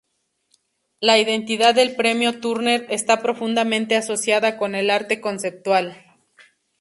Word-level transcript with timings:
La 0.99 1.19
identidad 1.19 1.75
del 1.75 1.95
premio 1.95 2.39
Turner 2.39 2.87
está 2.89 3.21
profundamente 3.21 3.95
asociada 3.95 4.57
con 4.57 4.73
el 4.73 4.89
arte 4.89 5.21
conceptual. 5.21 5.95